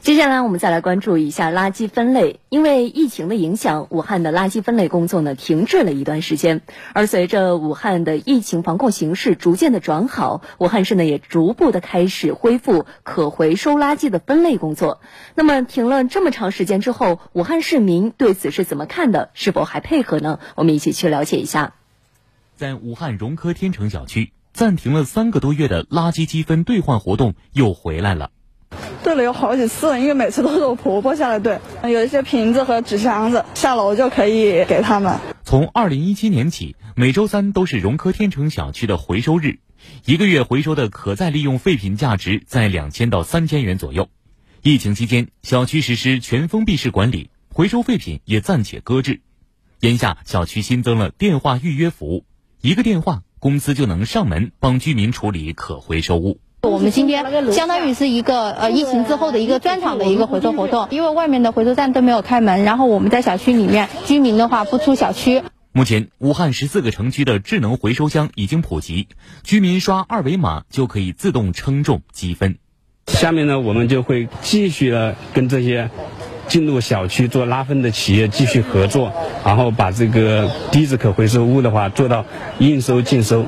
[0.00, 2.40] 接下来我们再来关注一下垃圾分类。
[2.48, 6.62] 因为疫情的影响，武汉的垃圾分类工作呢停滞了一段时间。
[6.94, 15.00] 而随着武汉的疫情防控形势逐渐的转好，武汉市呢也逐步的开始恢复可回收垃圾的分类工作。
[15.34, 19.30] 那么停了这么长时间之后，武汉市民对此是怎么看的？
[19.34, 20.38] 是否还配合呢？
[20.54, 21.74] 我们一起去了解一下。
[22.56, 28.30] 在武汉融科天成小区，暂停了三个多月的垃圾积分兑换活动又回来了。
[29.02, 35.18] 兑了有好几次，因为每次都是我婆婆下来兑，有一些瓶子和纸箱子，下楼就可以给他们。
[35.44, 39.60] 从二零一七年起，每周三都是融科天成小区的回收日，
[40.04, 44.08] 一个月回收的可再利用废品价值在两千到三千元左右。
[44.62, 49.20] 疫情期间，小区实施全封闭式管理，回收废品也暂且搁置。
[49.80, 52.24] 眼下，小区新增了电话预约服务，
[52.60, 56.40] 一个电话，公司就能上门帮居民处理可回收物。
[56.62, 65.42] 我们今天相当于是一个呃疫情之后的一个专场的一个回收活动，因为外面的回收站都没有开门，然后我们在小区里面，居民的话不出小区。
[65.70, 69.06] 目前，武汉十四个城区的智能回收箱已经普及，
[69.44, 72.56] 居民刷二维码就可以自动称重积分。
[73.06, 75.90] 下面呢，我们就会继续的跟这些
[76.48, 79.12] 进入小区做拉分的企业继续合作，
[79.44, 82.26] 然后把这个低质可回收物的话做到
[82.58, 83.46] 应收尽收。